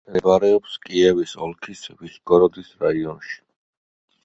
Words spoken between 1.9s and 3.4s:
ვიშგოროდის რაიონში.